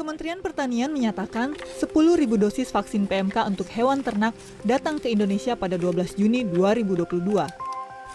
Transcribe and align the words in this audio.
Kementerian 0.00 0.40
Pertanian 0.40 0.88
menyatakan 0.88 1.52
10.000 1.76 1.92
dosis 2.40 2.72
vaksin 2.72 3.04
PMK 3.04 3.44
untuk 3.44 3.68
hewan 3.68 4.00
ternak 4.00 4.32
datang 4.64 4.96
ke 4.96 5.12
Indonesia 5.12 5.52
pada 5.52 5.76
12 5.76 6.16
Juni 6.16 6.40
2022. 6.40 7.20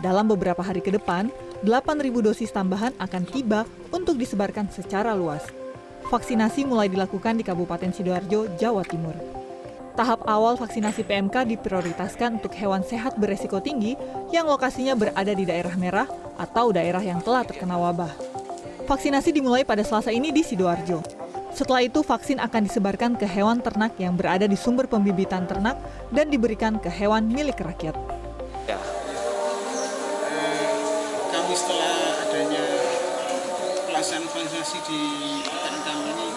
Dalam 0.01 0.26
beberapa 0.26 0.65
hari 0.65 0.81
ke 0.81 0.90
depan, 0.90 1.29
8.000 1.62 2.26
dosis 2.26 2.49
tambahan 2.49 2.90
akan 2.97 3.29
tiba 3.29 3.69
untuk 3.94 4.17
disebarkan 4.17 4.65
secara 4.74 5.13
luas. 5.13 5.46
Vaksinasi 6.10 6.65
mulai 6.65 6.90
dilakukan 6.90 7.37
di 7.37 7.46
Kabupaten 7.46 7.94
Sidoarjo, 7.94 8.49
Jawa 8.58 8.81
Timur. 8.81 9.13
Tahap 9.94 10.26
awal 10.26 10.58
vaksinasi 10.58 11.06
PMK 11.06 11.46
diprioritaskan 11.54 12.42
untuk 12.42 12.58
hewan 12.58 12.81
sehat 12.81 13.13
beresiko 13.22 13.62
tinggi 13.62 13.94
yang 14.33 14.49
lokasinya 14.49 14.97
berada 14.97 15.38
di 15.38 15.46
daerah 15.46 15.78
merah 15.78 16.09
atau 16.41 16.73
daerah 16.73 17.05
yang 17.05 17.22
telah 17.22 17.45
terkena 17.45 17.77
wabah. 17.77 18.09
Vaksinasi 18.90 19.30
dimulai 19.30 19.62
pada 19.62 19.86
Selasa 19.86 20.09
ini 20.09 20.34
di 20.34 20.41
Sidoarjo. 20.41 21.25
Setelah 21.55 21.88
itu 21.88 22.04
vaksin 22.04 22.44
akan 22.44 22.68
disebarkan 22.68 23.16
ke 23.16 23.23
hewan 23.23 23.64
ternak 23.64 23.95
yang 23.95 24.20
berada 24.20 24.44
di 24.44 24.59
sumber 24.59 24.91
pembibitan 24.91 25.48
ternak 25.48 25.80
dan 26.12 26.28
diberikan 26.28 26.76
ke 26.84 26.91
hewan 26.91 27.31
milik 27.31 27.55
rakyat. 27.64 27.95
Ya. 28.68 28.76
Kami 31.31 31.55
setelah 31.55 31.95
adanya 32.28 32.66
pelaksanaan 33.88 34.28
vaksinasi 34.28 34.78
di 34.84 35.00
kami 35.48 36.04
ini, 36.12 36.28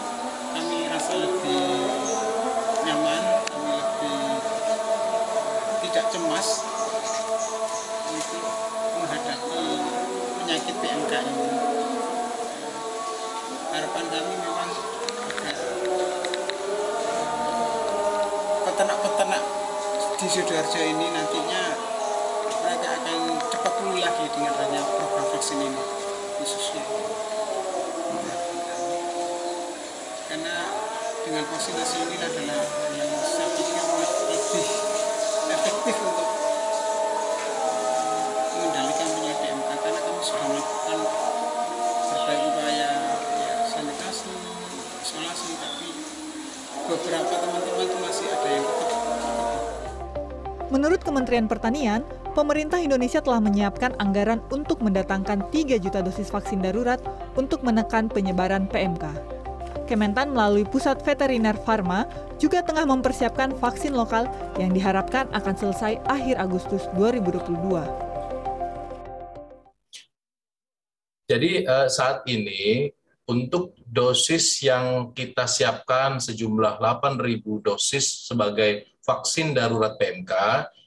peternak-peternak 18.78 19.42
di 20.22 20.26
Sidoarjo 20.30 20.78
ini 20.78 21.10
nantinya 21.10 21.62
mereka 22.62 22.88
akan 22.94 23.18
cepat 23.50 23.72
pulih 23.74 24.06
lagi 24.06 24.30
dengan 24.30 24.54
adanya 24.54 24.86
program 24.86 25.26
vaksin 25.34 25.58
ini 25.66 25.82
khususnya. 26.38 26.86
Karena 30.30 30.56
dengan 31.26 31.42
vaksinasi 31.50 32.06
ini 32.06 32.22
adalah 32.22 32.62
yang 32.94 33.10
saya 33.18 33.50
pikir 33.58 33.82
lebih 34.30 34.66
efektif 35.58 35.96
untuk 35.98 36.28
mengendalikan 38.54 39.08
penyakit 39.10 39.38
PMK 39.42 39.70
karena 39.74 40.00
kami 40.06 40.20
sudah 40.22 40.46
melakukan 40.54 40.98
berbagai 42.14 42.46
upaya 42.46 42.90
ya, 43.42 43.54
sanitasi, 43.74 44.30
isolasi 45.02 45.50
tapi 45.66 45.88
beberapa 46.86 47.34
teman-teman 47.42 47.67
itu 47.88 47.96
masih 48.04 48.26
ada 48.28 48.48
yang 48.52 48.66
Menurut 50.68 51.00
Kementerian 51.00 51.48
Pertanian, 51.48 52.04
pemerintah 52.36 52.76
Indonesia 52.76 53.24
telah 53.24 53.40
menyiapkan 53.40 53.96
anggaran 53.96 54.44
untuk 54.52 54.84
mendatangkan 54.84 55.48
3 55.48 55.80
juta 55.80 56.04
dosis 56.04 56.28
vaksin 56.28 56.60
darurat 56.60 57.00
untuk 57.40 57.64
menekan 57.64 58.12
penyebaran 58.12 58.68
PMK. 58.68 59.08
Kementan 59.88 60.36
melalui 60.36 60.68
Pusat 60.68 61.00
Veteriner 61.00 61.56
Farma 61.56 62.04
juga 62.36 62.60
tengah 62.60 62.84
mempersiapkan 62.84 63.56
vaksin 63.56 63.96
lokal 63.96 64.28
yang 64.60 64.76
diharapkan 64.76 65.24
akan 65.32 65.56
selesai 65.56 66.04
akhir 66.04 66.36
Agustus 66.36 66.84
2022. 67.00 67.56
Jadi 71.32 71.64
eh, 71.64 71.88
saat 71.88 72.28
ini 72.28 72.92
untuk 73.28 73.76
dosis 73.84 74.64
yang 74.64 75.12
kita 75.12 75.44
siapkan 75.44 76.16
sejumlah 76.16 76.80
8.000 76.80 77.44
dosis 77.60 78.24
sebagai 78.24 78.88
vaksin 79.04 79.52
darurat 79.52 80.00
PMK 80.00 80.32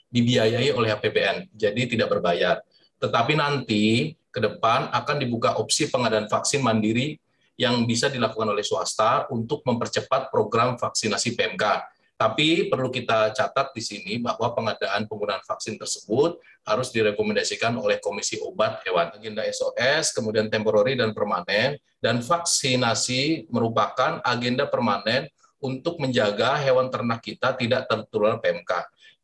dibiayai 0.10 0.74
oleh 0.74 0.90
APBN, 0.90 1.54
jadi 1.54 1.82
tidak 1.86 2.18
berbayar. 2.18 2.60
Tetapi 2.98 3.34
nanti 3.38 4.14
ke 4.34 4.40
depan 4.42 4.90
akan 4.90 5.18
dibuka 5.22 5.56
opsi 5.62 5.88
pengadaan 5.88 6.26
vaksin 6.26 6.66
mandiri 6.66 7.16
yang 7.62 7.86
bisa 7.86 8.10
dilakukan 8.10 8.50
oleh 8.50 8.66
swasta 8.66 9.30
untuk 9.30 9.62
mempercepat 9.62 10.34
program 10.34 10.82
vaksinasi 10.82 11.38
PMK 11.38 11.64
tapi 12.22 12.70
perlu 12.70 12.94
kita 12.94 13.34
catat 13.34 13.74
di 13.74 13.82
sini 13.82 14.22
bahwa 14.22 14.54
pengadaan 14.54 15.10
penggunaan 15.10 15.42
vaksin 15.42 15.74
tersebut 15.82 16.38
harus 16.62 16.94
direkomendasikan 16.94 17.74
oleh 17.82 17.98
Komisi 17.98 18.38
Obat 18.46 18.86
Hewan. 18.86 19.10
Agenda 19.10 19.42
SOS, 19.42 20.14
kemudian 20.14 20.46
temporary 20.46 20.94
dan 20.94 21.18
permanen, 21.18 21.82
dan 21.98 22.22
vaksinasi 22.22 23.50
merupakan 23.50 24.22
agenda 24.22 24.70
permanen 24.70 25.34
untuk 25.58 25.98
menjaga 25.98 26.62
hewan 26.62 26.94
ternak 26.94 27.26
kita 27.26 27.58
tidak 27.58 27.90
tertular 27.90 28.38
PMK. 28.38 28.70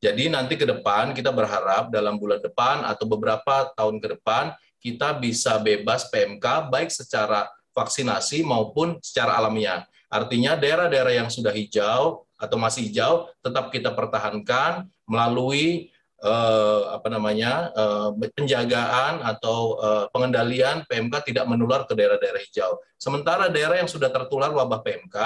Jadi 0.02 0.34
nanti 0.34 0.58
ke 0.58 0.66
depan 0.66 1.14
kita 1.14 1.30
berharap 1.30 1.94
dalam 1.94 2.18
bulan 2.18 2.42
depan 2.42 2.82
atau 2.82 3.06
beberapa 3.06 3.70
tahun 3.78 4.02
ke 4.02 4.18
depan 4.18 4.58
kita 4.82 5.14
bisa 5.22 5.62
bebas 5.62 6.10
PMK 6.10 6.74
baik 6.74 6.90
secara 6.90 7.46
vaksinasi 7.78 8.42
maupun 8.42 8.98
secara 9.06 9.38
alamiah. 9.38 9.86
Artinya 10.08 10.56
daerah-daerah 10.56 11.14
yang 11.24 11.30
sudah 11.30 11.52
hijau 11.52 12.24
atau 12.38 12.58
masih 12.60 12.88
hijau 12.88 13.28
tetap 13.44 13.74
kita 13.74 13.92
pertahankan 13.92 14.88
melalui 15.04 15.92
eh, 16.24 16.82
apa 16.94 17.08
namanya 17.12 17.72
eh, 17.76 18.10
penjagaan 18.32 19.26
atau 19.26 19.76
eh, 19.84 20.06
pengendalian 20.16 20.88
PMK 20.88 21.34
tidak 21.34 21.46
menular 21.50 21.84
ke 21.84 21.94
daerah-daerah 21.94 22.40
hijau. 22.40 22.80
Sementara 22.96 23.52
daerah 23.52 23.84
yang 23.84 23.90
sudah 23.90 24.08
tertular 24.08 24.54
wabah 24.56 24.80
PMK 24.80 25.18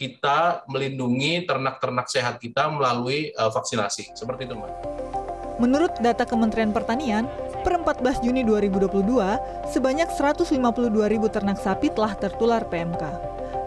kita 0.00 0.64
melindungi 0.64 1.44
ternak-ternak 1.44 2.08
sehat 2.08 2.40
kita 2.40 2.72
melalui 2.72 3.36
uh, 3.36 3.52
vaksinasi. 3.52 4.16
Seperti 4.16 4.48
itu, 4.48 4.56
Mbak. 4.56 4.72
Menurut 5.60 5.92
data 6.00 6.24
Kementerian 6.24 6.72
Pertanian, 6.72 7.28
per 7.60 7.76
14 7.76 8.24
Juni 8.24 8.42
2022, 8.42 9.70
sebanyak 9.70 10.08
152 10.12 10.56
ribu 11.12 11.28
ternak 11.28 11.60
sapi 11.60 11.92
telah 11.92 12.16
tertular 12.16 12.64
PMK 12.66 13.02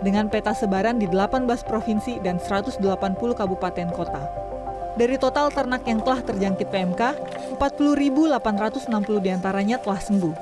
dengan 0.03 0.27
peta 0.27 0.51
sebaran 0.51 0.99
di 0.99 1.07
18 1.07 1.47
provinsi 1.63 2.19
dan 2.19 2.37
180 2.37 2.83
kabupaten 3.33 3.87
kota. 3.95 4.21
Dari 4.93 5.17
total 5.17 5.49
ternak 5.49 5.87
yang 5.89 6.05
telah 6.05 6.21
terjangkit 6.21 6.69
PMK, 6.69 7.01
40.860 7.57 9.25
di 9.25 9.29
antaranya 9.33 9.81
telah 9.81 9.97
sembuh. 9.97 10.35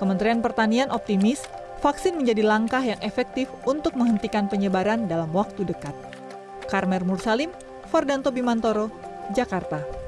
Kementerian 0.00 0.40
Pertanian 0.40 0.88
optimis 0.88 1.44
vaksin 1.84 2.16
menjadi 2.16 2.40
langkah 2.40 2.80
yang 2.80 2.96
efektif 3.04 3.52
untuk 3.68 3.92
menghentikan 4.00 4.48
penyebaran 4.48 5.04
dalam 5.04 5.28
waktu 5.36 5.68
dekat. 5.68 5.92
Karmer 6.72 7.04
Mursalim, 7.04 7.52
Fardanto 7.92 8.32
Bimantoro, 8.32 8.88
Jakarta. 9.36 9.99